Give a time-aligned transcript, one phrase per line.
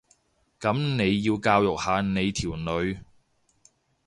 [0.59, 2.97] 噉你要教育下你條女